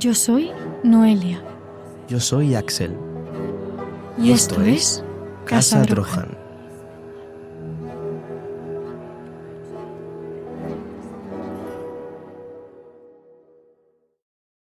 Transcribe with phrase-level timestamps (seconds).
[0.00, 0.50] Yo soy
[0.82, 1.44] Noelia.
[2.08, 2.96] Yo soy Axel.
[4.16, 5.04] Y, esto, es
[5.44, 6.38] Casa Drohan.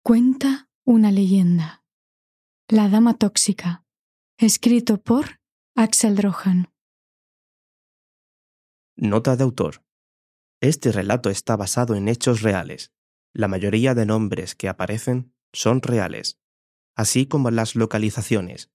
[0.03, 1.85] Cuenta una leyenda.
[2.67, 3.85] La Dama Tóxica.
[4.37, 5.39] Escrito por
[5.73, 6.67] Axel Drohan.
[8.97, 9.85] Nota de autor.
[10.59, 12.91] Este relato está basado en hechos reales.
[13.33, 16.39] La mayoría de nombres que aparecen son reales,
[16.95, 18.71] así como las localizaciones.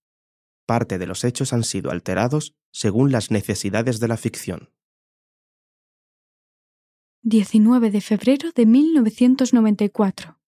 [0.66, 4.70] Parte de los hechos han sido alterados según las necesidades de la ficción.
[7.22, 10.38] 19 de febrero de 1994.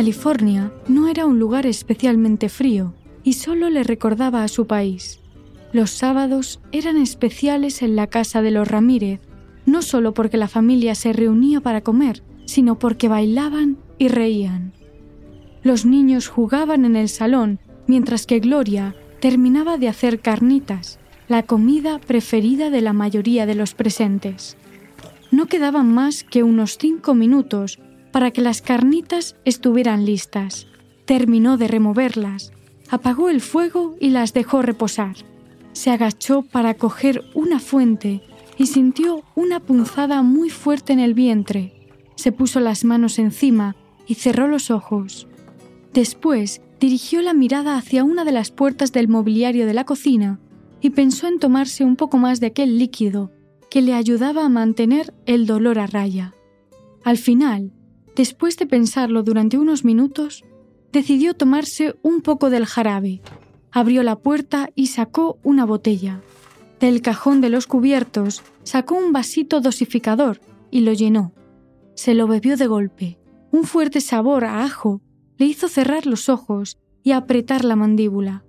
[0.00, 5.20] California no era un lugar especialmente frío y solo le recordaba a su país.
[5.74, 9.20] Los sábados eran especiales en la casa de los Ramírez,
[9.66, 14.72] no solo porque la familia se reunía para comer, sino porque bailaban y reían.
[15.62, 21.98] Los niños jugaban en el salón, mientras que Gloria terminaba de hacer carnitas, la comida
[21.98, 24.56] preferida de la mayoría de los presentes.
[25.30, 27.78] No quedaban más que unos cinco minutos
[28.12, 30.66] para que las carnitas estuvieran listas.
[31.04, 32.52] Terminó de removerlas,
[32.88, 35.16] apagó el fuego y las dejó reposar.
[35.72, 38.22] Se agachó para coger una fuente
[38.58, 41.72] y sintió una punzada muy fuerte en el vientre.
[42.16, 43.76] Se puso las manos encima
[44.06, 45.26] y cerró los ojos.
[45.94, 50.40] Después dirigió la mirada hacia una de las puertas del mobiliario de la cocina
[50.80, 53.32] y pensó en tomarse un poco más de aquel líquido
[53.70, 56.34] que le ayudaba a mantener el dolor a raya.
[57.04, 57.72] Al final,
[58.20, 60.44] Después de pensarlo durante unos minutos,
[60.92, 63.22] decidió tomarse un poco del jarabe.
[63.72, 66.20] Abrió la puerta y sacó una botella.
[66.80, 70.38] Del cajón de los cubiertos sacó un vasito dosificador
[70.70, 71.32] y lo llenó.
[71.94, 73.18] Se lo bebió de golpe.
[73.52, 75.00] Un fuerte sabor a ajo
[75.38, 78.44] le hizo cerrar los ojos y apretar la mandíbula.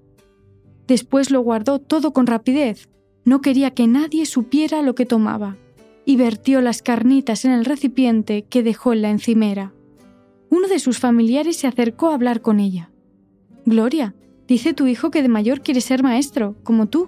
[0.86, 2.90] Después lo guardó todo con rapidez.
[3.24, 5.56] No quería que nadie supiera lo que tomaba
[6.12, 9.72] y vertió las carnitas en el recipiente que dejó en la encimera.
[10.50, 12.92] Uno de sus familiares se acercó a hablar con ella.
[13.66, 14.14] Gloria,
[14.46, 17.08] dice tu hijo que de mayor quiere ser maestro, como tú.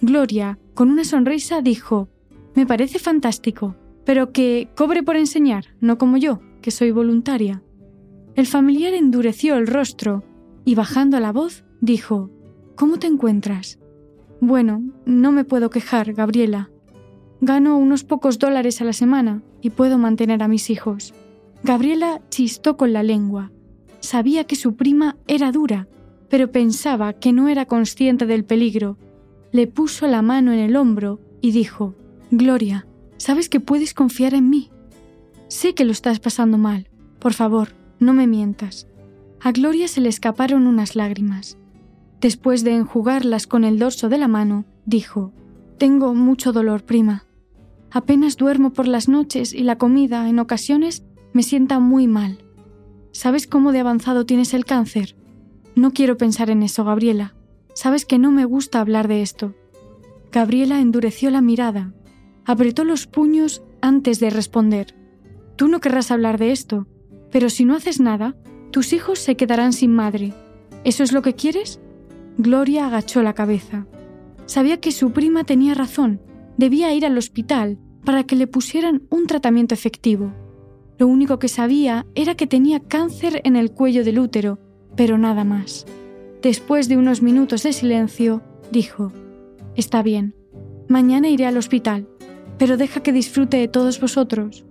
[0.00, 2.08] Gloria, con una sonrisa, dijo,
[2.56, 7.62] Me parece fantástico, pero que cobre por enseñar, no como yo, que soy voluntaria.
[8.34, 10.24] El familiar endureció el rostro
[10.64, 12.32] y, bajando la voz, dijo,
[12.74, 13.78] ¿Cómo te encuentras?
[14.40, 16.70] Bueno, no me puedo quejar, Gabriela.
[17.40, 21.12] Gano unos pocos dólares a la semana y puedo mantener a mis hijos.
[21.62, 23.52] Gabriela chistó con la lengua.
[24.00, 25.88] Sabía que su prima era dura,
[26.28, 28.98] pero pensaba que no era consciente del peligro.
[29.52, 31.94] Le puso la mano en el hombro y dijo,
[32.30, 32.86] Gloria,
[33.18, 34.70] sabes que puedes confiar en mí.
[35.48, 36.88] Sé que lo estás pasando mal.
[37.18, 37.68] Por favor,
[37.98, 38.88] no me mientas.
[39.40, 41.58] A Gloria se le escaparon unas lágrimas.
[42.20, 45.32] Después de enjugarlas con el dorso de la mano, dijo,
[45.78, 47.25] Tengo mucho dolor, prima.
[47.90, 52.38] Apenas duermo por las noches y la comida, en ocasiones, me sienta muy mal.
[53.12, 55.16] ¿Sabes cómo de avanzado tienes el cáncer?
[55.74, 57.34] No quiero pensar en eso, Gabriela.
[57.74, 59.54] Sabes que no me gusta hablar de esto.
[60.32, 61.92] Gabriela endureció la mirada,
[62.44, 64.94] apretó los puños antes de responder.
[65.56, 66.86] Tú no querrás hablar de esto,
[67.30, 68.36] pero si no haces nada,
[68.70, 70.34] tus hijos se quedarán sin madre.
[70.84, 71.80] ¿Eso es lo que quieres?
[72.38, 73.86] Gloria agachó la cabeza.
[74.46, 76.20] Sabía que su prima tenía razón.
[76.56, 80.32] Debía ir al hospital para que le pusieran un tratamiento efectivo.
[80.98, 84.58] Lo único que sabía era que tenía cáncer en el cuello del útero,
[84.96, 85.84] pero nada más.
[86.40, 88.42] Después de unos minutos de silencio,
[88.72, 89.12] dijo,
[89.74, 90.34] Está bien,
[90.88, 92.08] mañana iré al hospital,
[92.58, 94.64] pero deja que disfrute de todos vosotros.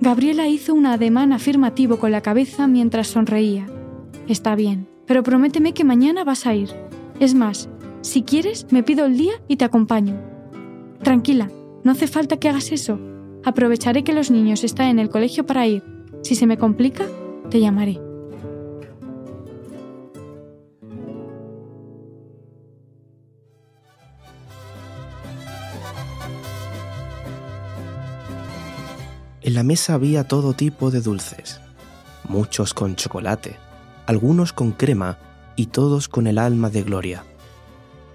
[0.00, 3.66] Gabriela hizo un ademán afirmativo con la cabeza mientras sonreía.
[4.28, 6.70] Está bien, pero prométeme que mañana vas a ir.
[7.18, 7.68] Es más,
[8.02, 10.33] si quieres, me pido el día y te acompaño.
[11.04, 11.50] Tranquila,
[11.84, 12.98] No hace falta que hagas eso.
[13.44, 15.82] Aprovecharé que los niños están en el colegio para ir.
[16.22, 17.06] Si se me complica,
[17.50, 18.00] te llamaré.
[29.42, 31.60] En la mesa había todo tipo de dulces,
[32.30, 33.56] muchos con chocolate,
[34.06, 35.18] algunos con crema
[35.54, 37.24] y todos con el alma de Gloria.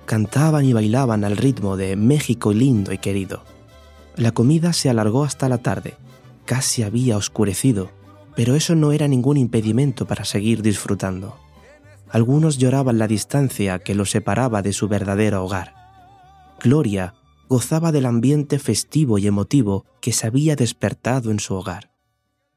[0.09, 3.43] Cantaban y bailaban al ritmo de México lindo y querido.
[4.15, 5.97] La comida se alargó hasta la tarde,
[6.45, 7.91] casi había oscurecido,
[8.35, 11.37] pero eso no era ningún impedimento para seguir disfrutando.
[12.09, 15.75] Algunos lloraban la distancia que los separaba de su verdadero hogar.
[16.59, 17.13] Gloria
[17.47, 21.91] gozaba del ambiente festivo y emotivo que se había despertado en su hogar.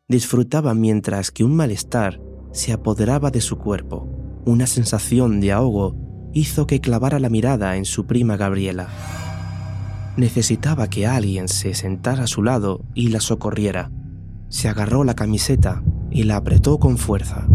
[0.09, 2.19] Disfrutaba mientras que un malestar
[2.53, 4.09] se apoderaba de su cuerpo.
[4.47, 6.02] Una sensación de ahogo
[6.33, 8.89] hizo que clavara la mirada en su prima Gabriela.
[10.17, 13.91] Necesitaba que alguien se sentara a su lado y la socorriera.
[14.49, 17.47] Se agarró la camiseta y la apretó con fuerza.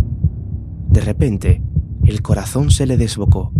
[0.89, 1.62] De repente,
[2.06, 3.51] el corazón se le desbocó.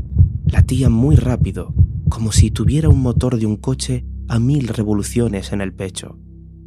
[0.45, 1.73] Latía muy rápido
[2.09, 6.17] como si tuviera un motor de un coche a mil revoluciones en el pecho.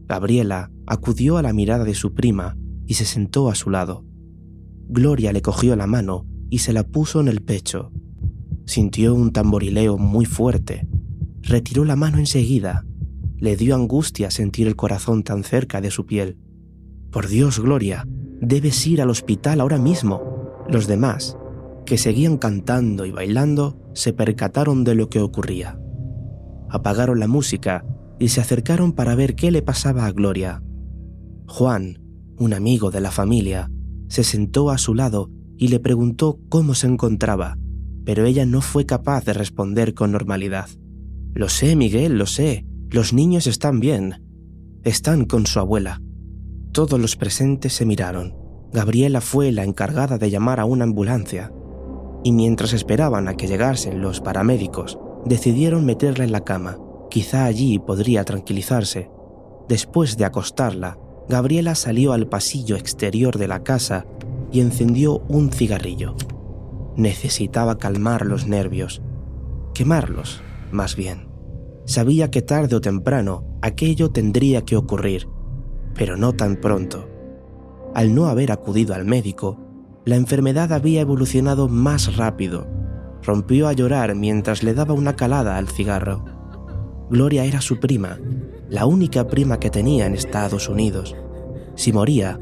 [0.06, 2.56] Gabriela acudió a la mirada de su prima
[2.86, 4.04] y se sentó a su lado.
[4.88, 7.92] Gloria le cogió la mano y se la puso en el pecho.
[8.70, 10.86] Sintió un tamborileo muy fuerte.
[11.42, 12.86] Retiró la mano enseguida.
[13.36, 16.38] Le dio angustia sentir el corazón tan cerca de su piel.
[17.10, 18.06] Por Dios, Gloria,
[18.40, 20.22] debes ir al hospital ahora mismo.
[20.68, 21.36] Los demás,
[21.84, 25.76] que seguían cantando y bailando, se percataron de lo que ocurría.
[26.68, 27.84] Apagaron la música
[28.20, 30.62] y se acercaron para ver qué le pasaba a Gloria.
[31.48, 32.04] Juan,
[32.38, 33.68] un amigo de la familia,
[34.06, 37.58] se sentó a su lado y le preguntó cómo se encontraba,
[38.10, 40.68] pero ella no fue capaz de responder con normalidad.
[41.32, 42.66] Lo sé, Miguel, lo sé.
[42.88, 44.26] Los niños están bien.
[44.82, 46.02] Están con su abuela.
[46.72, 48.34] Todos los presentes se miraron.
[48.72, 51.52] Gabriela fue la encargada de llamar a una ambulancia
[52.24, 56.78] y mientras esperaban a que llegasen los paramédicos, decidieron meterla en la cama.
[57.10, 59.08] Quizá allí podría tranquilizarse.
[59.68, 60.98] Después de acostarla,
[61.28, 64.04] Gabriela salió al pasillo exterior de la casa
[64.50, 66.16] y encendió un cigarrillo.
[67.00, 69.00] Necesitaba calmar los nervios,
[69.72, 71.30] quemarlos, más bien.
[71.86, 75.26] Sabía que tarde o temprano aquello tendría que ocurrir,
[75.94, 77.08] pero no tan pronto.
[77.94, 79.56] Al no haber acudido al médico,
[80.04, 82.66] la enfermedad había evolucionado más rápido.
[83.22, 86.26] Rompió a llorar mientras le daba una calada al cigarro.
[87.08, 88.18] Gloria era su prima,
[88.68, 91.16] la única prima que tenía en Estados Unidos.
[91.76, 92.38] Si moría,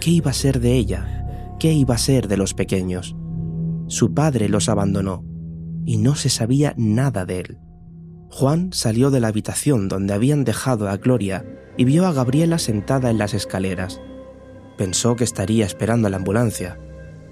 [0.00, 1.56] ¿qué iba a ser de ella?
[1.60, 3.14] ¿Qué iba a ser de los pequeños?
[3.88, 5.24] Su padre los abandonó
[5.84, 7.58] y no se sabía nada de él.
[8.30, 11.44] Juan salió de la habitación donde habían dejado a Gloria
[11.76, 14.00] y vio a Gabriela sentada en las escaleras.
[14.76, 16.78] Pensó que estaría esperando la ambulancia,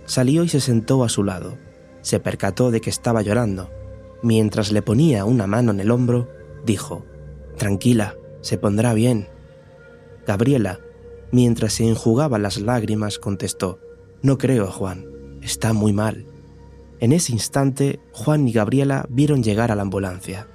[0.06, 1.58] Salió y se sentó a su lado.
[2.00, 3.70] Se percató de que estaba llorando.
[4.22, 6.28] Mientras le ponía una mano en el hombro,
[6.64, 7.04] dijo,
[7.58, 9.28] Tranquila, se pondrá bien.
[10.24, 10.80] Gabriela,
[11.32, 13.80] mientras se enjugaba las lágrimas, contestó,
[14.22, 15.06] No creo, Juan,
[15.42, 16.26] está muy mal.
[17.00, 20.48] En ese instante, Juan y Gabriela vieron llegar a la ambulancia.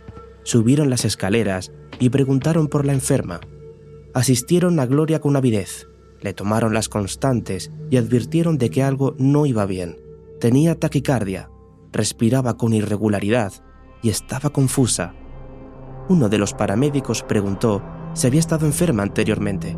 [0.43, 3.41] Subieron las escaleras y preguntaron por la enferma.
[4.13, 5.87] Asistieron a Gloria con avidez
[6.21, 9.97] le tomaron las constantes y advirtieron de que algo no iba bien.
[10.39, 11.49] Tenía taquicardia,
[11.91, 13.53] respiraba con irregularidad
[14.01, 15.13] y estaba confusa.
[16.09, 17.83] Uno de los paramédicos preguntó
[18.13, 19.77] si había estado enferma anteriormente.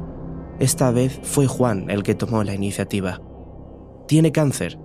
[0.60, 3.22] Esta vez fue Juan el que tomó la iniciativa.
[4.08, 4.78] Tiene cáncer.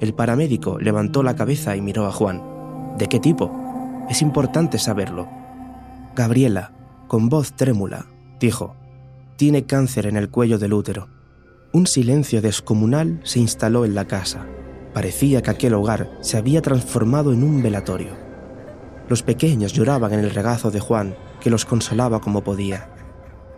[0.00, 2.42] El paramédico levantó la cabeza y miró a Juan.
[2.98, 3.50] ¿De qué tipo?
[4.08, 5.28] Es importante saberlo.
[6.14, 6.72] Gabriela,
[7.08, 8.06] con voz trémula,
[8.40, 8.74] dijo,
[9.36, 11.08] tiene cáncer en el cuello del útero.
[11.72, 14.46] Un silencio descomunal se instaló en la casa.
[14.94, 18.12] Parecía que aquel hogar se había transformado en un velatorio.
[19.08, 22.88] Los pequeños lloraban en el regazo de Juan, que los consolaba como podía.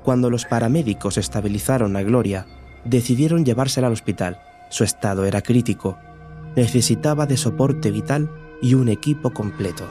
[0.03, 2.47] Cuando los paramédicos estabilizaron a Gloria,
[2.85, 4.41] decidieron llevársela al hospital.
[4.69, 5.97] Su estado era crítico.
[6.59, 8.29] Necesitaba de soporte vital
[8.61, 9.85] y un equipo completo.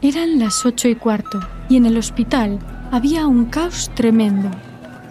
[0.00, 2.60] Eran las ocho y cuarto y en el hospital
[2.92, 4.50] había un caos tremendo.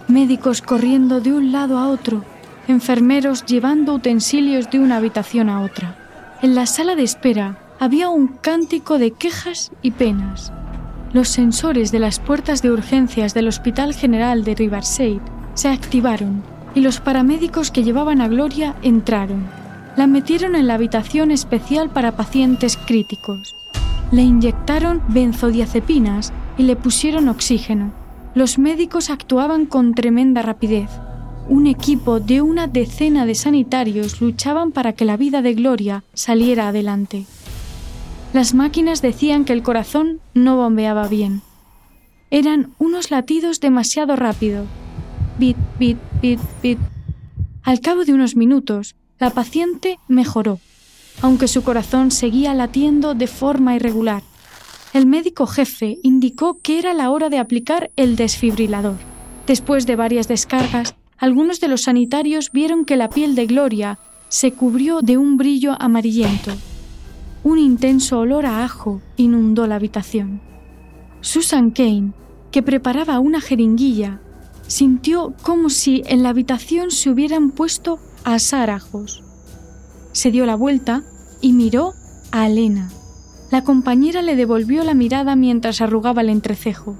[0.08, 2.24] Médicos corriendo de un lado a otro,
[2.66, 5.98] enfermeros llevando utensilios de una habitación a otra.
[6.40, 10.52] En la sala de espera había un cántico de quejas y penas.
[11.12, 15.20] Los sensores de las puertas de urgencias del Hospital General de Riverside
[15.54, 16.44] se activaron
[16.76, 19.48] y los paramédicos que llevaban a Gloria entraron.
[19.96, 23.56] La metieron en la habitación especial para pacientes críticos.
[24.12, 27.90] Le inyectaron benzodiazepinas y le pusieron oxígeno.
[28.36, 30.88] Los médicos actuaban con tremenda rapidez.
[31.48, 36.68] Un equipo de una decena de sanitarios luchaban para que la vida de Gloria saliera
[36.68, 37.26] adelante.
[38.32, 41.42] Las máquinas decían que el corazón no bombeaba bien.
[42.30, 44.64] Eran unos latidos demasiado rápido.
[45.38, 46.78] Bit, bit, bit, bit.
[47.62, 50.60] Al cabo de unos minutos, la paciente mejoró,
[51.20, 54.22] aunque su corazón seguía latiendo de forma irregular.
[54.94, 58.96] El médico jefe indicó que era la hora de aplicar el desfibrilador.
[59.46, 63.98] Después de varias descargas, algunos de los sanitarios vieron que la piel de Gloria
[64.28, 66.52] se cubrió de un brillo amarillento.
[67.44, 70.40] Un intenso olor a ajo inundó la habitación.
[71.20, 72.12] Susan Kane,
[72.52, 74.20] que preparaba una jeringuilla,
[74.68, 79.22] sintió como si en la habitación se hubieran puesto a asar ajos.
[80.12, 81.02] Se dio la vuelta
[81.40, 81.94] y miró
[82.30, 82.90] a Elena.
[83.50, 86.96] La compañera le devolvió la mirada mientras arrugaba el entrecejo.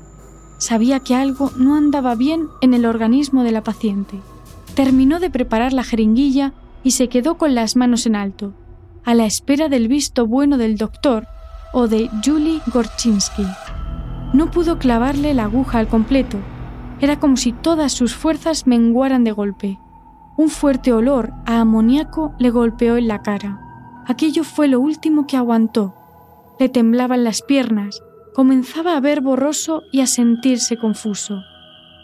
[0.58, 4.18] Sabía que algo no andaba bien en el organismo de la paciente.
[4.74, 8.54] Terminó de preparar la jeringuilla y se quedó con las manos en alto,
[9.04, 11.26] a la espera del visto bueno del doctor
[11.72, 13.46] o de Julie Gorchinsky.
[14.32, 16.38] No pudo clavarle la aguja al completo.
[17.00, 19.78] Era como si todas sus fuerzas menguaran de golpe.
[20.36, 23.60] Un fuerte olor a amoníaco le golpeó en la cara.
[24.06, 25.94] Aquello fue lo último que aguantó.
[26.58, 28.02] Le temblaban las piernas,
[28.34, 31.42] comenzaba a ver borroso y a sentirse confuso.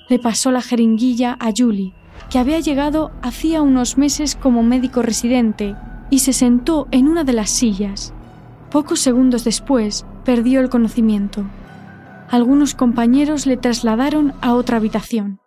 [0.09, 1.95] Le pasó la jeringuilla a Julie,
[2.31, 5.77] que había llegado hacía unos meses como médico residente,
[6.11, 8.13] y se sentó en una de las sillas.
[8.71, 11.45] Pocos segundos después perdió el conocimiento
[12.31, 15.41] algunos compañeros le trasladaron a otra habitación.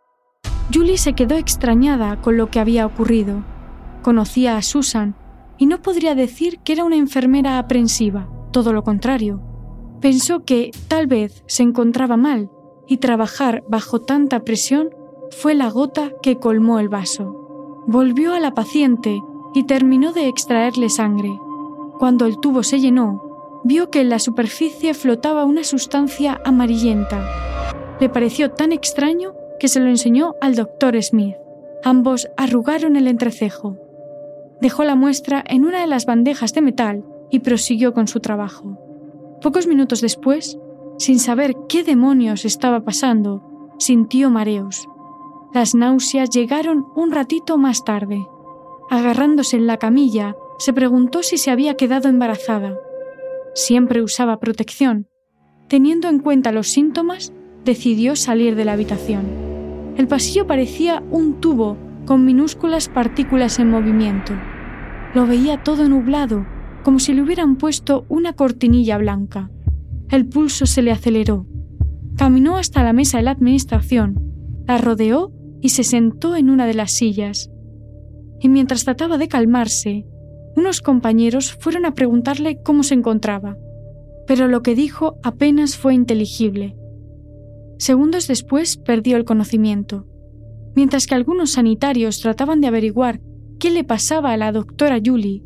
[0.73, 3.43] Julie se quedó extrañada con lo que había ocurrido.
[4.01, 5.15] Conocía a Susan
[5.59, 9.41] y no podría decir que era una enfermera aprensiva, todo lo contrario.
[10.01, 12.49] Pensó que tal vez se encontraba mal
[12.87, 14.89] y trabajar bajo tanta presión
[15.29, 17.83] fue la gota que colmó el vaso.
[17.85, 19.21] Volvió a la paciente
[19.53, 21.31] y terminó de extraerle sangre.
[21.99, 27.23] Cuando el tubo se llenó, vio que en la superficie flotaba una sustancia amarillenta.
[27.99, 31.35] Le pareció tan extraño que se lo enseñó al doctor Smith.
[31.83, 33.77] Ambos arrugaron el entrecejo.
[34.59, 38.77] Dejó la muestra en una de las bandejas de metal y prosiguió con su trabajo.
[39.41, 40.57] Pocos minutos después,
[40.97, 44.87] sin saber qué demonios estaba pasando, sintió mareos.
[45.53, 48.25] Las náuseas llegaron un ratito más tarde.
[48.91, 52.77] Agarrándose en la camilla, se preguntó si se había quedado embarazada.
[53.55, 55.07] Siempre usaba protección.
[55.69, 57.31] Teniendo en cuenta los síntomas,
[57.63, 59.23] decidió salir de la habitación.
[59.95, 64.33] El pasillo parecía un tubo con minúsculas partículas en movimiento.
[65.15, 66.45] Lo veía todo nublado,
[66.83, 69.49] como si le hubieran puesto una cortinilla blanca.
[70.09, 71.45] El pulso se le aceleró.
[72.17, 74.19] Caminó hasta la mesa de la administración,
[74.67, 75.31] la rodeó
[75.61, 77.49] y se sentó en una de las sillas.
[78.41, 80.05] Y mientras trataba de calmarse,
[80.55, 83.57] unos compañeros fueron a preguntarle cómo se encontraba,
[84.27, 86.75] pero lo que dijo apenas fue inteligible.
[87.77, 90.07] Segundos después perdió el conocimiento,
[90.75, 93.21] mientras que algunos sanitarios trataban de averiguar
[93.59, 95.43] qué le pasaba a la doctora Julie.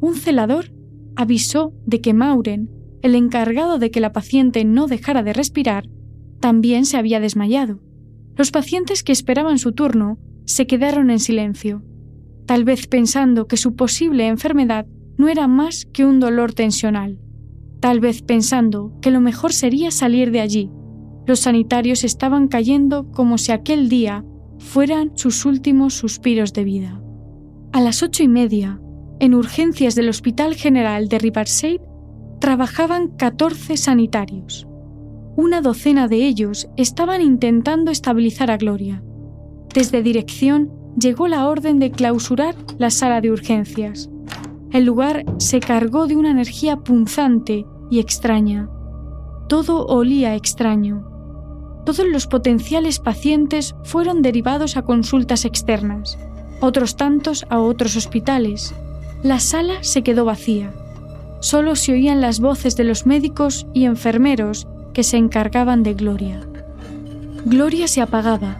[0.00, 0.72] Un celador
[1.16, 2.70] avisó de que Mauren,
[3.02, 5.88] el encargado de que la paciente no dejara de respirar,
[6.40, 7.80] también se había desmayado.
[8.36, 11.82] Los pacientes que esperaban su turno se quedaron en silencio
[12.46, 14.86] tal vez pensando que su posible enfermedad
[15.16, 17.18] no era más que un dolor tensional,
[17.80, 20.70] tal vez pensando que lo mejor sería salir de allí.
[21.26, 24.24] Los sanitarios estaban cayendo como si aquel día
[24.58, 27.00] fueran sus últimos suspiros de vida.
[27.72, 28.80] A las ocho y media,
[29.20, 31.80] en urgencias del Hospital General de Riverside,
[32.40, 34.66] trabajaban 14 sanitarios.
[35.36, 39.02] Una docena de ellos estaban intentando estabilizar a Gloria.
[39.74, 44.10] Desde dirección llegó la orden de clausurar la sala de urgencias.
[44.70, 48.68] El lugar se cargó de una energía punzante y extraña.
[49.48, 51.06] Todo olía extraño.
[51.84, 56.18] Todos los potenciales pacientes fueron derivados a consultas externas,
[56.60, 58.74] otros tantos a otros hospitales.
[59.22, 60.72] La sala se quedó vacía.
[61.40, 66.40] Solo se oían las voces de los médicos y enfermeros que se encargaban de Gloria.
[67.44, 68.58] Gloria se apagaba,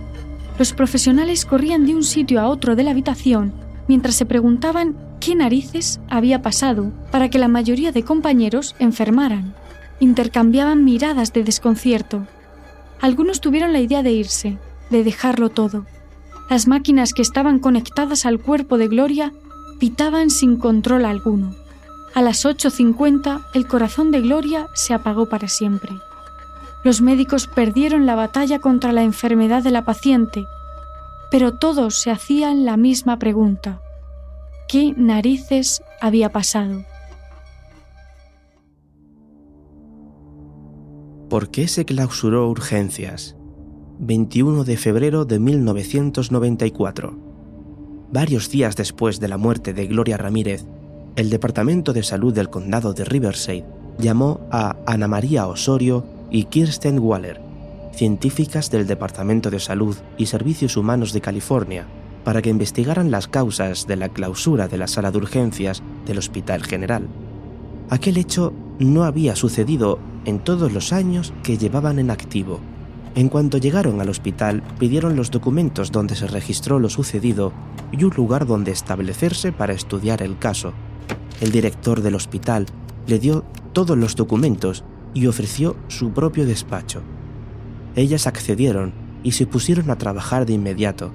[0.59, 3.53] los profesionales corrían de un sitio a otro de la habitación
[3.89, 9.55] mientras se preguntaban qué narices había pasado para que la mayoría de compañeros enfermaran.
[10.01, 12.27] Intercambiaban miradas de desconcierto.
[13.01, 14.59] Algunos tuvieron la idea de irse,
[14.91, 15.87] de dejarlo todo.
[16.51, 19.33] Las máquinas que estaban conectadas al cuerpo de Gloria
[19.79, 21.55] pitaban sin control alguno.
[22.15, 25.91] A las 8.50 el corazón de Gloria se apagó para siempre.
[26.85, 30.45] Los médicos perdieron la batalla contra la enfermedad de la paciente,
[31.31, 33.81] pero todos se hacían la misma pregunta.
[34.69, 36.85] ¿Qué narices había pasado?
[41.31, 43.35] ¿Por qué se clausuró urgencias?
[43.99, 47.19] 21 de febrero de 1994.
[48.13, 50.67] Varios días después de la muerte de Gloria Ramírez,
[51.17, 53.65] el Departamento de Salud del Condado de Riverside
[53.99, 57.41] llamó a Ana María Osorio y Kirsten Waller,
[57.93, 61.87] científicas del Departamento de Salud y Servicios Humanos de California,
[62.25, 66.65] para que investigaran las causas de la clausura de la sala de urgencias del Hospital
[66.65, 67.07] General.
[67.91, 72.61] Aquel hecho no había sucedido en todos los años que llevaban en activo.
[73.15, 77.53] En cuanto llegaron al hospital, pidieron los documentos donde se registró lo sucedido
[77.93, 80.73] y un lugar donde establecerse para estudiar el caso.
[81.41, 82.67] El director del hospital
[83.07, 84.83] le dio todos los documentos
[85.15, 87.01] y ofreció su propio despacho.
[87.97, 88.93] Ellas accedieron
[89.23, 91.13] y se pusieron a trabajar de inmediato.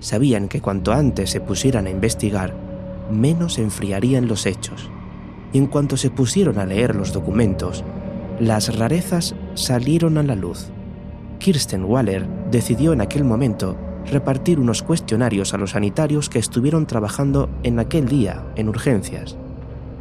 [0.00, 2.54] Sabían que cuanto antes se pusieran a investigar,
[3.10, 4.88] menos enfriarían los hechos.
[5.52, 7.84] Y en cuanto se pusieron a leer los documentos,
[8.38, 10.68] las rarezas salieron a la luz.
[11.38, 17.50] Kirsten Waller decidió en aquel momento repartir unos cuestionarios a los sanitarios que estuvieron trabajando
[17.64, 19.36] en aquel día en urgencias.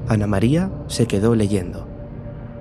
[0.08, 1.95] Ana María se quedó leyendo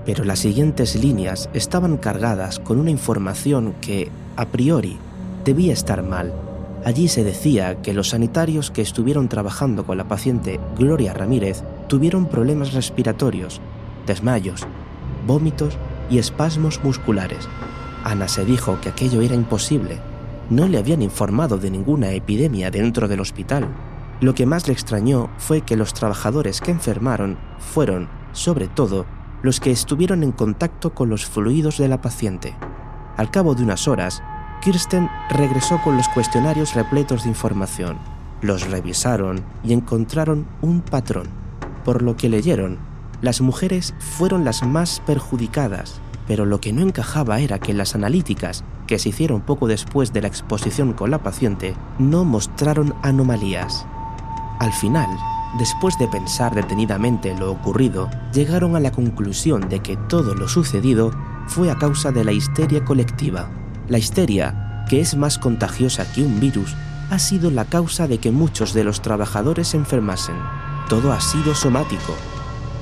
[0.05, 4.99] pero las siguientes líneas estaban cargadas con una información que, a priori,
[5.45, 6.33] debía estar mal.
[6.85, 12.27] Allí se decía que los sanitarios que estuvieron trabajando con la paciente Gloria Ramírez tuvieron
[12.27, 13.61] problemas respiratorios,
[14.07, 14.67] desmayos,
[15.27, 15.79] vómitos
[16.11, 17.49] y espasmos musculares.
[18.05, 19.99] Ana se dijo que aquello era imposible.
[20.51, 23.67] No le habían informado de ninguna epidemia dentro del hospital.
[24.21, 29.07] Lo que más le extrañó fue que los trabajadores que enfermaron fueron, sobre todo,
[29.45, 32.55] los que estuvieron en contacto con los fluidos de la paciente.
[33.19, 34.23] Al cabo de unas horas,
[34.63, 37.99] Kirsten regresó con los cuestionarios repletos de información.
[38.41, 41.29] Los revisaron y encontraron un patrón.
[41.85, 42.79] Por lo que leyeron,
[43.21, 48.65] las mujeres fueron las más perjudicadas, pero lo que no encajaba era que las analíticas,
[48.87, 53.85] que se hicieron poco después de la exposición con la paciente, no mostraron anomalías.
[54.59, 55.11] Al final,
[55.59, 61.13] Después de pensar detenidamente lo ocurrido, llegaron a la conclusión de que todo lo sucedido
[61.47, 63.49] fue a causa de la histeria colectiva.
[63.89, 66.75] La histeria, que es más contagiosa que un virus,
[67.11, 70.37] ha sido la causa de que muchos de los trabajadores se enfermasen.
[70.89, 72.17] Todo ha sido somático.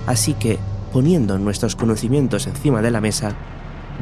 [0.07, 0.59] Así que,
[0.95, 3.35] poniendo nuestros conocimientos encima de la mesa,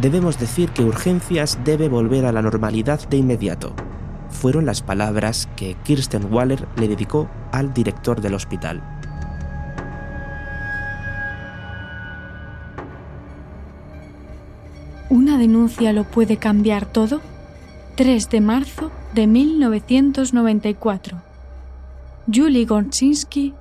[0.00, 3.74] debemos decir que urgencias debe volver a la normalidad de inmediato
[4.30, 8.82] fueron las palabras que Kirsten Waller le dedicó al director del hospital.
[15.10, 17.20] ¿Una denuncia lo puede cambiar todo?
[17.96, 21.20] 3 de marzo de 1994.
[22.32, 23.54] Julie Gorczynski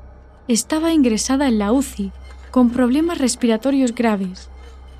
[0.48, 2.12] estaba ingresada en la UCI
[2.52, 4.50] con problemas respiratorios graves,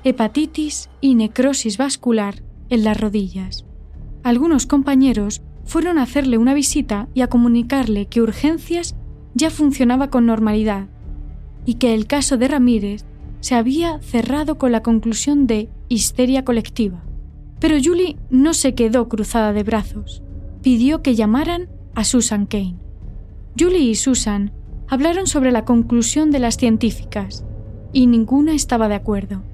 [0.04, 3.64] hepatitis y necrosis vascular en las rodillas.
[4.22, 8.96] Algunos compañeros fueron a hacerle una visita y a comunicarle que Urgencias
[9.34, 10.88] ya funcionaba con normalidad
[11.64, 13.04] y que el caso de Ramírez
[13.38, 17.04] se había cerrado con la conclusión de histeria colectiva.
[17.60, 20.24] Pero Julie no se quedó cruzada de brazos.
[20.60, 22.74] Pidió que llamaran a Susan Kane.
[23.56, 24.50] Julie y Susan
[24.88, 27.44] hablaron sobre la conclusión de las científicas
[27.92, 29.44] y ninguna estaba de acuerdo.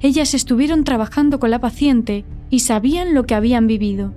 [0.00, 4.12] Ellas estuvieron trabajando con la paciente y sabían lo que habían vivido.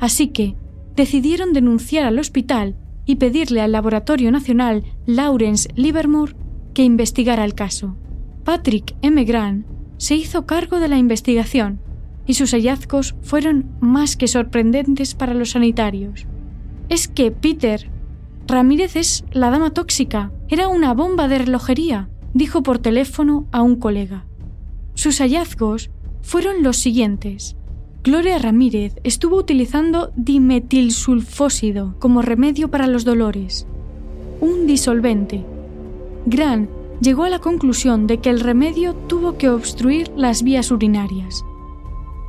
[0.00, 0.54] Así que,
[0.98, 2.74] decidieron denunciar al hospital
[3.06, 6.34] y pedirle al Laboratorio Nacional Lawrence Livermore
[6.74, 7.96] que investigara el caso.
[8.44, 9.24] Patrick M.
[9.24, 9.64] Grant
[9.96, 11.80] se hizo cargo de la investigación
[12.26, 16.26] y sus hallazgos fueron más que sorprendentes para los sanitarios.
[16.88, 17.90] Es que Peter
[18.48, 23.76] Ramírez es la dama tóxica, era una bomba de relojería, dijo por teléfono a un
[23.76, 24.26] colega.
[24.94, 25.90] Sus hallazgos
[26.22, 27.56] fueron los siguientes.
[28.04, 33.66] Gloria Ramírez estuvo utilizando dimetilsulfósido como remedio para los dolores,
[34.40, 35.44] un disolvente.
[36.24, 36.68] Gran
[37.00, 41.44] llegó a la conclusión de que el remedio tuvo que obstruir las vías urinarias.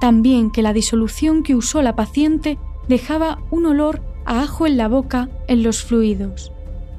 [0.01, 4.87] También que la disolución que usó la paciente dejaba un olor a ajo en la
[4.87, 6.51] boca en los fluidos.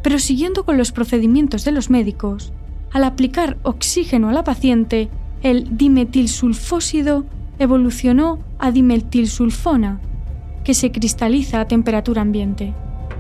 [0.03, 2.53] Pero siguiendo con los procedimientos de los médicos,
[2.93, 5.09] al aplicar oxígeno a la paciente,
[5.43, 7.25] el dimetilsulfósido
[7.61, 10.01] evolucionó a dimetilsulfona,
[10.65, 12.75] que se cristaliza a temperatura ambiente.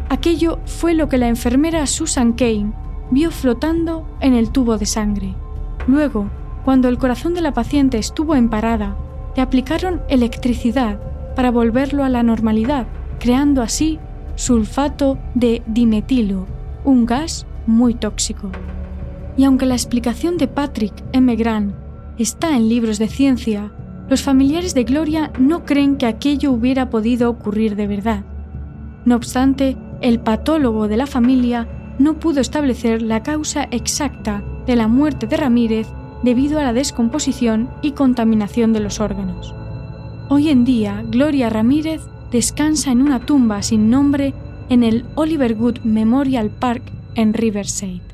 [0.08, 2.72] Aquello fue lo que la enfermera Susan Kane
[3.12, 5.34] vio flotando en el tubo de sangre.
[5.86, 6.28] Luego,
[6.64, 8.96] cuando el corazón de la paciente estuvo en parada,
[9.36, 11.00] le aplicaron electricidad
[11.36, 12.86] para volverlo a la normalidad,
[13.18, 13.98] creando así
[14.36, 16.46] sulfato de dimetilo,
[16.84, 18.50] un gas muy tóxico.
[19.36, 21.36] Y aunque la explicación de Patrick M.
[21.36, 21.74] Grant
[22.18, 23.72] está en libros de ciencia,
[24.10, 28.24] los familiares de Gloria no creen que aquello hubiera podido ocurrir de verdad.
[29.04, 31.68] No obstante, el patólogo de la familia
[32.00, 35.86] no pudo establecer la causa exacta de la muerte de Ramírez
[36.24, 39.54] debido a la descomposición y contaminación de los órganos.
[40.28, 44.34] Hoy en día, Gloria Ramírez descansa en una tumba sin nombre
[44.70, 46.82] en el Oliver Good Memorial Park
[47.14, 48.09] en Riverside.